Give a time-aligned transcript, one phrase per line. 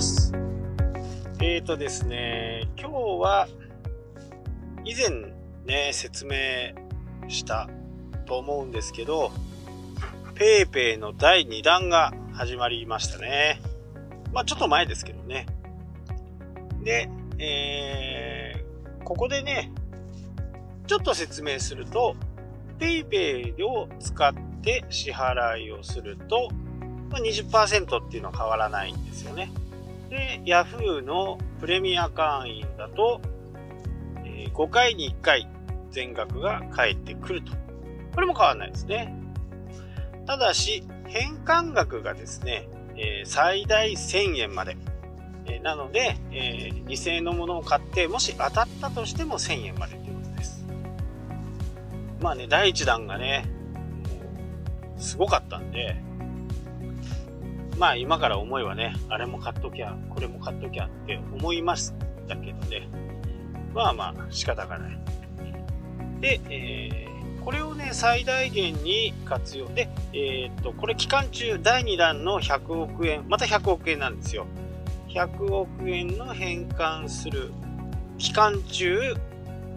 [0.00, 0.32] ます。
[1.42, 3.48] えーとですね、今日は
[4.84, 5.10] 以前
[5.66, 6.36] ね、説明
[7.28, 7.68] した
[8.24, 9.30] と思うんですけど、
[10.34, 13.60] ペイペイの第2弾が始まりましたね。
[14.32, 15.44] まあちょっと前ですけどね。
[16.82, 19.70] で、えー、ここでね、
[20.86, 22.16] ちょっと説明すると、
[22.78, 26.48] PayPay を使って支払いをすると、
[27.10, 29.52] ま、20%っていうのは変わらないんですよね。
[30.10, 33.20] で、Yahoo のプレミア会員だと、
[34.24, 35.48] えー5回に1回
[35.90, 37.52] 全額が返ってくると。
[38.14, 39.14] これも変わらないですね。
[40.26, 44.76] ただし、返還額がですね、えー最大1000円まで。
[45.46, 50.66] えーなので、えー2000円のものを買って、もし当たったとしても1000円までということです。
[52.20, 53.46] まあね、第1弾がね、
[54.98, 55.96] すごかったんで、
[57.80, 61.94] まあ今から思えばね、あれも買っときゃ、これも買っときゃって思いまし
[62.28, 62.86] たけどね。
[63.72, 64.98] まあまあ仕方がない。
[66.20, 74.46] で、えーこれをね、最大限に活用で、えーっと、これ期間中、第2弾の100億円、また100億円なんですよ。
[75.08, 77.50] 100億円の返還する
[78.18, 79.14] 期間中、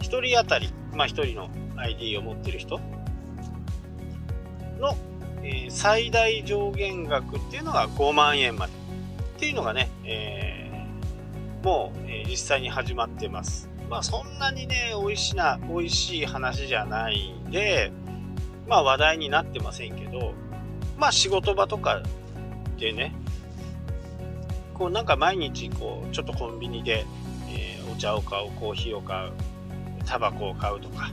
[0.00, 2.78] 人当たり、まあ1人の ID を持ってる人、
[5.74, 8.72] 最大上限額っていうのが5万円まで
[9.36, 10.64] っていうのがね、えー
[11.64, 13.70] もう、え実際に始まってます。
[13.88, 17.90] まあそんなにね、美味しな、美味しい話じゃないんで、
[18.68, 20.34] まあ話題になってませんけど、
[20.98, 22.02] まあ仕事場とか
[22.78, 23.14] でね、
[24.74, 27.06] こうなんか毎日こう、ちょっとコンビニで、
[27.48, 29.32] えーお茶を買う、コーヒーを買う、
[30.04, 31.10] タバコを買うとか、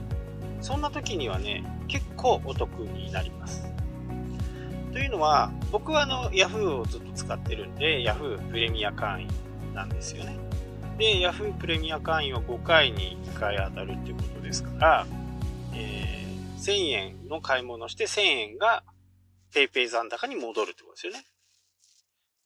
[0.60, 3.71] そんな時にはね、結構お得になります。
[4.92, 9.28] というのは、僕はあの、Yahoo をずっと使ってるんで、Yahoo プレミア会員
[9.74, 10.36] なんですよね。
[10.98, 15.06] で、Yahoo プレミア会員は5回に1回当たるっていうことですから、
[15.74, 16.22] えー
[16.62, 18.84] 1000円の買い物して1000円が
[19.52, 21.24] PayPay 残高に戻るってことですよね。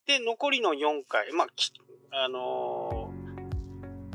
[0.06, 1.70] で、残りの4回、まあ、き
[2.12, 3.26] あのー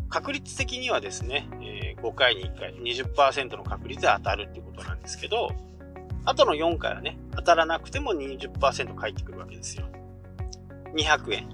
[0.09, 5.51] 確率的にはですね、えー5回に1回20%の確率で当たるっていうことなんですけど、
[6.25, 9.85] あとの4回はね、当たらなくても20%返ってくるわけですよ。
[10.93, 11.49] 200円。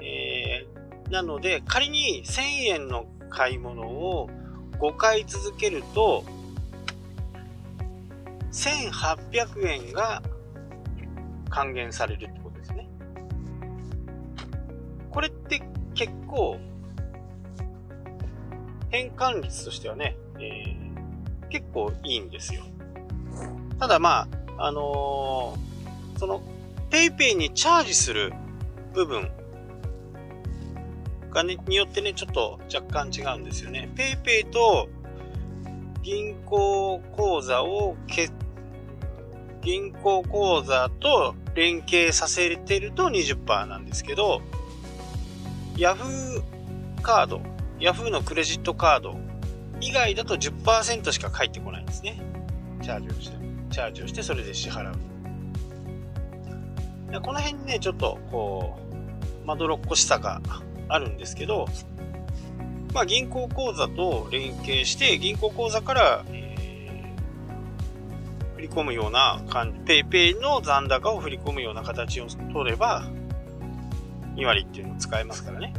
[0.00, 0.72] えー
[1.10, 4.30] なので、仮に1000円の買い物を
[4.78, 6.24] 5回続けると、
[8.50, 10.22] 1800円が
[11.50, 12.88] 還元されるってことですね。
[15.10, 15.62] これって
[15.94, 16.58] 結構、
[18.88, 20.82] 変換率としてはね、えー
[21.50, 22.62] 結構いいんですよ。
[23.78, 24.28] ただま
[24.58, 25.72] あ、あのー
[26.22, 26.40] その、
[26.90, 28.32] PayPay にチャージする
[28.94, 29.28] 部分
[31.32, 33.90] がね、によってね、ちょっと若干違うんですよね。
[33.96, 34.88] PayPay と
[36.02, 38.30] 銀行口座をけ、
[39.62, 44.42] 銀行口座と連携させてると20%なんですけど、
[45.74, 46.40] Yahoo
[47.02, 47.40] カード、
[47.80, 49.18] Yahoo のクレジットカード
[49.80, 52.20] 以外だと10%しか返ってこないんですね。
[52.82, 53.36] チャージをして。
[53.70, 54.94] チャージをしてそれで支払う。
[57.10, 58.78] でこの辺にね、ちょっとこ
[59.42, 60.40] う、まどろっこしさが
[60.88, 61.66] あるんですけど、
[62.94, 66.42] まあ銀行口座と連携して、銀行口座から、えー
[68.62, 73.02] 振り込むような感じ、PayPay の残高を振り込むような形を取れば、
[74.36, 75.74] 2割っていうのを使えますからね。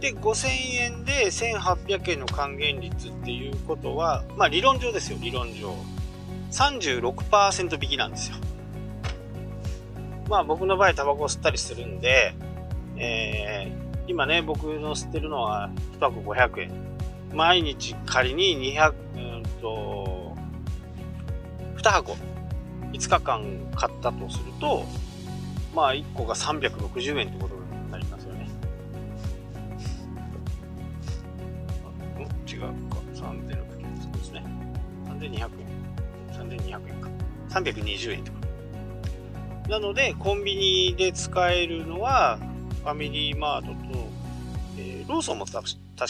[0.00, 0.48] で、5000
[0.80, 5.74] 円で1800円の還元率っていうことは、まあ理論上ですよ、理論上。
[6.50, 8.36] 36%引きなんですよ。
[10.28, 12.34] まあ僕の場合タバコ吸ったりするんで、
[12.96, 16.70] えー今ね、僕の吸ってるのは1箱500円。
[17.34, 20.36] 毎日仮に200、うんと、
[21.76, 22.16] 2箱、
[22.92, 23.42] 5日間
[23.74, 24.84] 買ったとすると、
[25.74, 27.55] まあ1個が360円ってこと
[35.28, 36.58] 3200円。
[36.58, 37.10] 3200円か。
[37.50, 38.36] 320円ってこ
[39.64, 39.70] と。
[39.70, 42.38] なので、コンビニで使えるのは、
[42.82, 44.08] ファミリーマートと、
[44.78, 45.62] えーローソンも確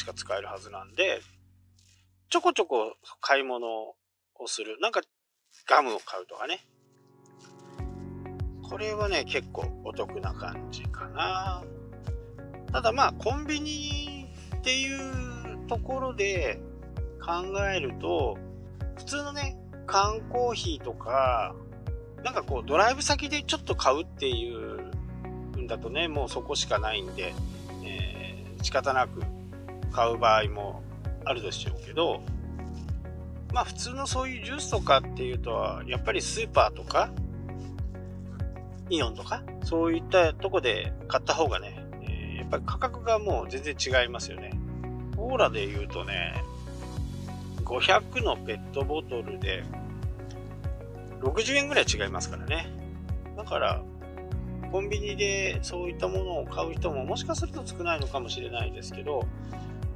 [0.07, 1.21] か使えるはずなんで、
[2.29, 3.95] ちょこちょこ買い物を
[4.47, 4.79] する。
[4.81, 5.01] なんか、
[5.69, 6.67] ガムを買うとかね。
[8.63, 11.63] これはね、結構お得な感じかな。
[12.73, 14.27] ただまあ、コンビニ
[14.57, 16.59] っていうところで
[17.25, 18.37] 考えると、
[18.97, 19.57] 普通のね、
[19.87, 21.55] 缶コーヒーとか、
[22.25, 24.91] なんかこう、ドライブ先でちょっと買うっていう
[25.67, 27.35] 円だとね、もうそこしかないんで、
[27.85, 29.23] えー、仕方なく
[29.93, 30.83] 買う場合も
[31.25, 32.21] あるでしょうけど、
[33.53, 37.11] まあ普通のそういうジュースとかっていうと、やっぱりスーパーとか、
[38.89, 44.53] イオンとか、そういったとこで買った方がね、えー、やっぱり価格がもう全然違いますよね。
[45.17, 46.35] オーラで言うとね、
[47.67, 49.65] 500のペットボトルで
[51.21, 52.69] 60円ぐらい違いますからね。
[53.37, 53.83] だから、
[54.71, 59.27] コンビニでそういったものを買う人ももしかすると少ないのかもしれないですけど、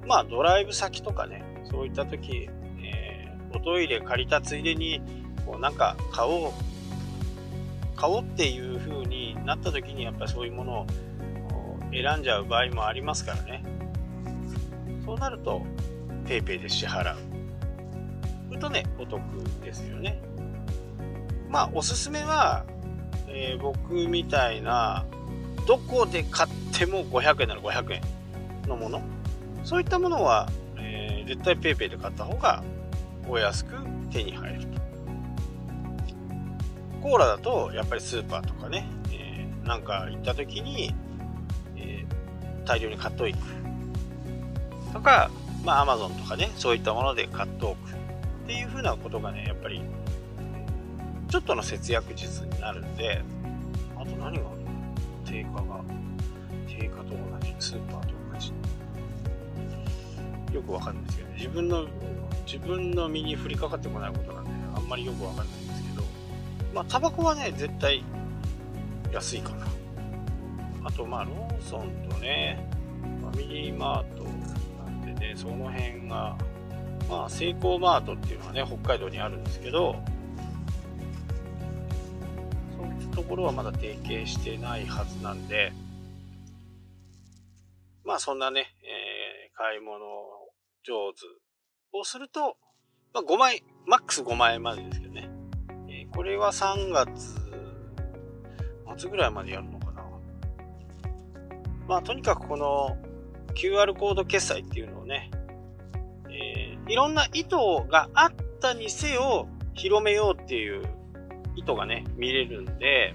[0.07, 2.49] まあドライブ先とかね、そういった時、
[2.83, 5.01] えー、おトイレ借りたついでに、
[5.47, 6.53] こうなんか買おう、
[7.97, 10.87] 買おうっていう風になった時にやっぱりそういうものを
[11.93, 13.63] 選んじゃう場合もありますからね。
[15.05, 15.63] そうなると
[16.25, 17.40] PayPay で支払う。
[18.51, 19.21] するとね、お得
[19.65, 20.21] ですよね。
[21.49, 22.65] まあおすすめは
[23.33, 25.07] えー、僕みたいな、
[25.67, 28.03] どこで買っても500円なら500円
[28.69, 29.03] のもの、
[29.63, 32.63] そういったものは、えー、絶対 PayPay で買った方が
[33.29, 33.77] お安く
[34.11, 34.81] 手に入ると。
[37.03, 40.93] コーラだと、やっぱりスーパーとかね、えー、なんか行った時に、
[41.77, 44.93] えー、大量に買っておく。
[44.93, 45.31] とか、
[45.65, 48.00] まあ Amazon とかね、そういったもので買っておく。
[48.51, 49.81] っていうふうなことがね、やっぱり
[51.29, 53.23] ちょっとの節約術になるんで、
[53.97, 54.55] あと何があるの？
[55.25, 55.85] 定価が、
[56.67, 57.17] 定価と同
[57.47, 58.53] じ、スーパーと同じ。
[60.53, 61.87] よくわかんないですけどね、自分の、
[62.45, 66.03] 自分の身に降りかかってこないことなんで、あんまりよくわかんないんですけど、
[66.75, 68.03] まあ、タバコはね、絶対
[69.13, 69.69] 安いかな。
[70.83, 72.69] あと、まあ、ローソンとね、
[73.21, 74.25] ファミリーマート
[74.85, 76.37] なんでね、その辺が、
[77.11, 79.97] まあ、セイコーマートっていうのはね、北海道にあるんですけど、
[82.79, 85.73] そういったところはまだ提携してないはずなんで、
[88.05, 89.99] まあそんなね、えー、買い物
[90.87, 92.57] 上手をすると、
[93.13, 95.29] まあ5枚、マックス5万円までですけどね。
[95.89, 97.35] えー、これは3月
[98.97, 100.05] 末ぐらいまでやるのかな。
[101.89, 102.97] まあとにかくこの
[103.55, 105.33] QR コード決済っていうのをね、
[106.91, 107.51] いろんな意図
[107.89, 110.83] があったにせよ広めようっていう
[111.55, 113.15] 意図がね、見れるんで、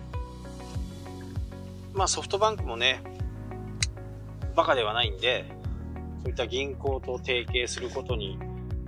[1.93, 3.03] まあソフトバンクもね、
[4.55, 5.45] バカではないんで、
[6.23, 8.39] そういった銀行と提携することに、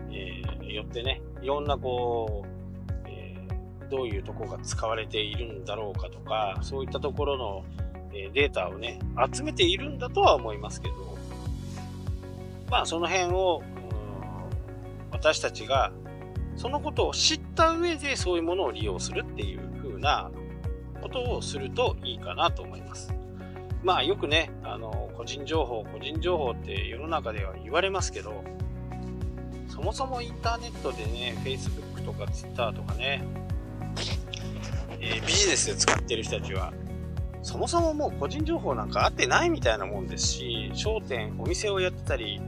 [0.10, 7.66] えー、よってね、いろんなこう、えー、どういうとこが使われているんだろうかとか、そういったところの、
[8.14, 9.00] えー、データをね、
[9.34, 11.18] 集めているんだとは思いますけど、
[12.70, 13.62] まあその辺を、
[15.12, 15.92] 私たちが
[16.56, 20.32] そのことを知った上でそういうものを利用するっていう風な
[21.02, 23.14] ことをするといいかなと思います。
[23.84, 28.44] まあよくね、あの、個人情報、個人情報って世の中では言われますけど、
[29.70, 33.24] そもそもインターネットでね、Facebook とか Twitter とかね、
[35.00, 36.74] えー、ビジネスで使ってる人たちは、
[37.44, 42.42] そもそももう個人情報なんかあってないみたいなもんですし、商店、お店をやってたり、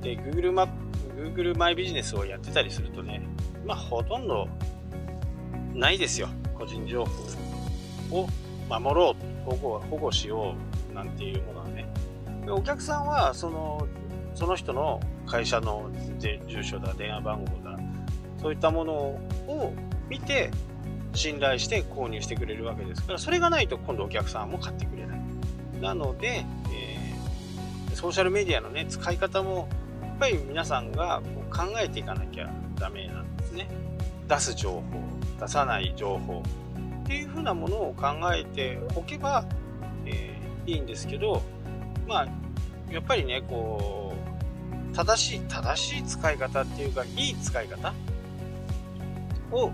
[0.00, 0.79] で、Google マップ、
[1.20, 3.20] Google マイビジネスをやってたりするとね、
[3.66, 4.48] まあ、ほとんど
[5.74, 6.28] ないですよ。
[6.54, 8.28] 個人情報を
[8.68, 9.14] 守ろ
[9.46, 10.54] う、保護保護しよ
[10.90, 11.86] うなんていうものはね。
[12.44, 13.86] でお客さんは、その、
[14.34, 17.78] その人の会社の住所だ、電話番号だ、
[18.40, 19.74] そういったものを
[20.08, 20.50] 見て、
[21.12, 25.20] 信頼して購入してくれるわけですから、それがないと今度お客さんも買ってくれない。
[25.80, 29.68] なので、えー、ソーシャルメディアのね、使い方も、
[30.20, 33.68] ぱり皆さんがこう考えていかなきゃダメなんですね。
[34.28, 34.82] 出す情報、
[35.40, 36.42] 出さない情報
[37.04, 39.46] っていうふうなものを考えておけば、
[40.04, 41.42] えー、いいんですけど、
[42.06, 42.28] まあ、
[42.92, 44.14] やっぱりね、こ
[44.92, 47.94] う、正しい、正しい使い方っていうか、いい使い方
[49.50, 49.70] を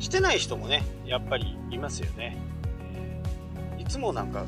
[0.00, 2.36] してない人もね、やっぱりいますよね。
[2.92, 4.44] えー、いつもなんか、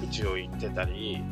[0.00, 1.22] 口を言ってたり、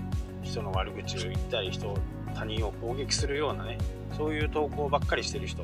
[0.43, 1.99] 人の悪口を言ったり、人を、
[2.37, 3.79] 他人を攻撃するようなね、
[4.17, 5.63] そういう投稿ばっかりしてる人。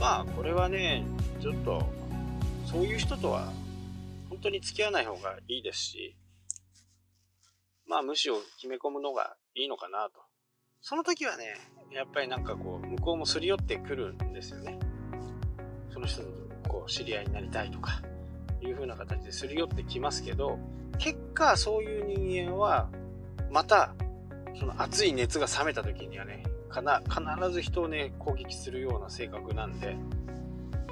[0.00, 1.04] まあ、これはね、
[1.40, 1.82] ちょっと、
[2.64, 3.52] そういう人とは、
[4.30, 6.16] 本当に付き合わない方がいいですし、
[7.86, 10.20] まあ、無視を決め込むのがいいのかなと。
[10.80, 11.54] その時はね、
[11.92, 14.78] やっぱりなんかこう、向こうもすり寄ってくるんですよね。
[15.92, 16.28] その人と
[16.68, 18.00] こう、知り合いになりたいとか、
[18.62, 20.58] いう風な形ですり寄ってきますけど、
[20.98, 22.90] 結果、そういう人間は、
[23.50, 23.94] また、
[24.58, 29.96] その熱い熱が冷めた時にはね、かな必ず人をね、攻撃するような性格なんで、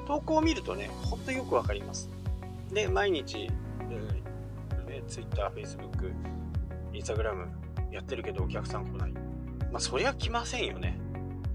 [0.06, 2.10] 投稿を見るとね、ほんとよくわかります。
[2.72, 3.50] で、毎日、
[3.90, 4.22] え
[4.90, 6.12] ね、Twitter、Facebook、
[6.92, 7.46] Instagram
[7.90, 9.12] やってるけどお客さん来ない。
[9.72, 10.98] まあ、そりゃ来ませんよね。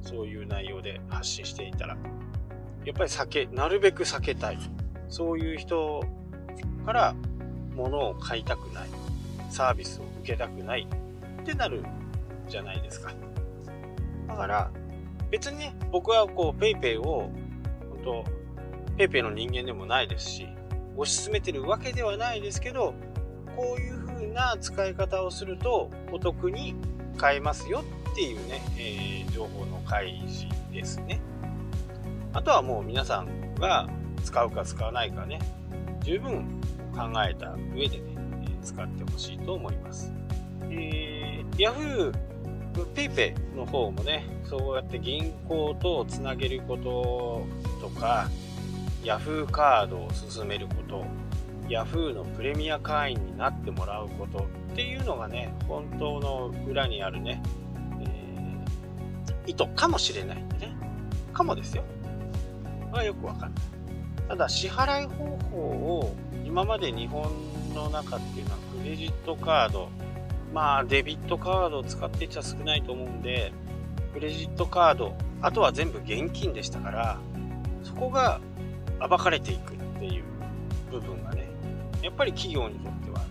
[0.03, 1.97] そういう内容で発信していたら。
[2.85, 4.59] やっぱり避け、なるべく避けたい。
[5.09, 6.03] そういう人
[6.85, 7.15] から
[7.75, 8.89] 物を買いたくない。
[9.49, 10.87] サービスを受けたくない
[11.41, 11.83] ってなる
[12.47, 13.11] じゃないですか。
[14.27, 14.71] だから、
[15.29, 17.29] 別にね、僕はこう、PayPay を、
[17.89, 18.25] 本当
[18.97, 20.47] PayPay の人間でもないですし、
[20.97, 22.93] 推し進めてるわけではないですけど、
[23.55, 26.75] こういう風な使い方をするとお得に
[27.17, 31.21] 買えますよっていうね、えー、情報の開示ですね。
[32.33, 33.89] あとはもう皆さんが
[34.23, 35.39] 使うか使わないかね、
[36.01, 36.61] 十分
[36.93, 38.15] 考えた上でね、
[38.63, 40.13] 使ってほしいと思います。
[40.71, 42.13] えー、Yahoo
[42.95, 47.45] PayPay の方もね、そうやって銀行とつなげること
[47.81, 48.29] とか、
[49.03, 51.05] Yahoo カードを進めること、
[51.67, 57.41] Yahoo のプレミア会員になってもらうことっていうのがね、本当の裏にあるね、
[58.01, 60.75] えー、意図かもしれないんでね。
[61.33, 61.83] かもですよ。
[62.91, 63.63] はよくわかんない。
[64.27, 67.29] ただ、支払い方法を今まで日本
[67.73, 69.89] の中っていうのはクレジットカード、
[70.53, 73.53] まあデビットカードを使ってちゃ少ないと思うんで、
[74.13, 77.17] クレジットカード、あとは全部現金でしたから、
[77.83, 78.39] そこが
[78.99, 80.23] 暴かれていくっていう
[80.91, 81.47] 部分がね、
[82.01, 83.21] やっぱり企業にとっては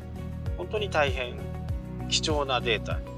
[0.57, 1.37] 本当に大変
[2.09, 3.17] 貴重なデータになる。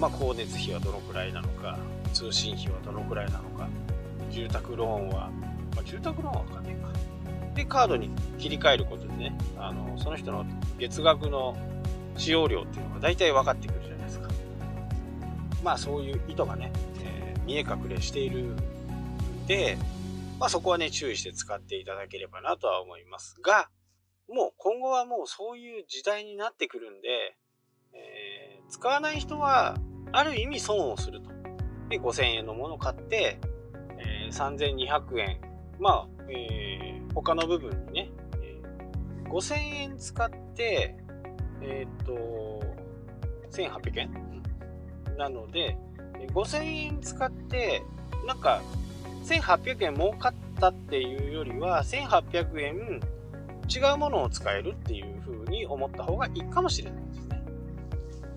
[0.00, 1.78] まあ光熱費はどのくらいなのか、
[2.12, 3.68] 通信費はどのくらいなのか、
[4.30, 5.30] 住宅ローンは、
[5.74, 6.88] まあ、住宅ローンはかんないか。
[7.54, 10.46] で、カードに切り替えることでね、あの、その人の
[10.78, 11.56] 月額の
[12.18, 14.28] 使用量っていうのが大体分かってくるじゃないですか。
[15.62, 16.72] まあそういう意図がね、
[17.02, 19.78] えー、見え隠れしているんで、
[20.38, 23.70] まあそこはね、注意して使っていただければなとは思いますが、
[24.28, 27.08] もう今後はもうそういう時代になってくるんで、
[27.94, 29.76] えー、使わない人は
[30.12, 31.30] ある意味損をすると。
[31.88, 33.40] で、5000円のもの買って、
[33.98, 35.40] えー、3200円。
[35.80, 38.10] まあ、えー、他の部分にね、
[38.42, 40.96] えー、5000円使って、
[41.62, 42.62] えっ、と、
[43.50, 44.10] 1800円？
[45.16, 45.76] なので、
[46.32, 47.82] 5000円使って、
[48.26, 48.62] なんか、
[49.24, 53.00] 1800円儲かったっていうよりは、1800円
[53.68, 57.42] 違うものを使えるっていう風に思った方がいいかもしれないですね。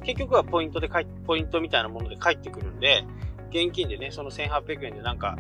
[0.04, 0.90] 結局はポイントでい、
[1.26, 3.06] ポイントみたいなもので返ってくるんで、
[3.50, 5.38] 現金でね、その1800円でなんか、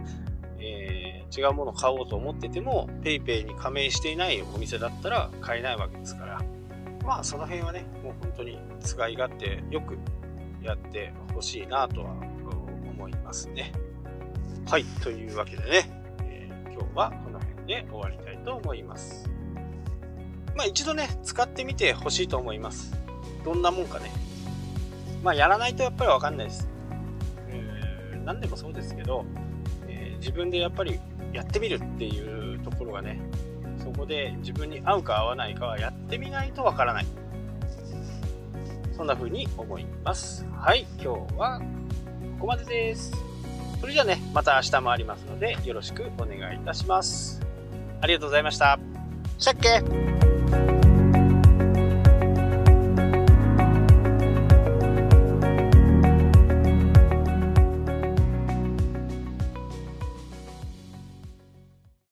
[0.59, 6.41] えー、違うものを買おうと思ってても、PayPay に加盟していないお店だったら買えないわけですから、
[7.05, 9.97] まあその辺はね、もう本当に使い勝手よく
[10.61, 13.71] やってほしいなとは思いますね。
[14.67, 19.29] はい、というわけでね、えー、今日はこの辺で終わりたいと思います。
[20.55, 22.95] まあ一度ね、使ってみてほしいと思います。
[23.43, 24.11] どんなもんかね。
[25.23, 26.69] まあやらないとやっぱりわかんないです。
[27.49, 29.25] えー、何でもそうですけど、
[29.87, 30.99] えー、自分でやっぱり
[31.33, 33.19] やってみるっていうところがね、
[34.01, 37.05] こで自分に合うか合わないかはやってみないとわからない。
[38.95, 40.45] そんな風に思います。
[40.55, 43.11] はい、今日はここまでです。
[43.79, 47.41] それじゃあね、また明日もありますので、よろしくお願いいたします。
[47.99, 48.79] ありがとうございました。
[49.37, 50.30] したっけ